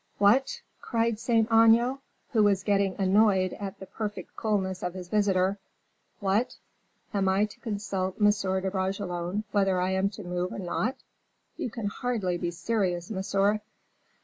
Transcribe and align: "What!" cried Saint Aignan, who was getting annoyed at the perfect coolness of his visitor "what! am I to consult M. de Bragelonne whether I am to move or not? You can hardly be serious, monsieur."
"What!" 0.17 0.63
cried 0.81 1.19
Saint 1.19 1.47
Aignan, 1.51 1.99
who 2.31 2.41
was 2.41 2.63
getting 2.63 2.95
annoyed 2.97 3.53
at 3.59 3.77
the 3.79 3.85
perfect 3.85 4.35
coolness 4.35 4.81
of 4.81 4.95
his 4.95 5.09
visitor 5.09 5.59
"what! 6.19 6.57
am 7.13 7.29
I 7.29 7.45
to 7.45 7.59
consult 7.59 8.15
M. 8.19 8.31
de 8.31 8.71
Bragelonne 8.71 9.43
whether 9.51 9.79
I 9.79 9.91
am 9.91 10.09
to 10.17 10.23
move 10.23 10.53
or 10.53 10.57
not? 10.57 10.95
You 11.55 11.69
can 11.69 11.85
hardly 11.85 12.39
be 12.39 12.49
serious, 12.49 13.11
monsieur." 13.11 13.61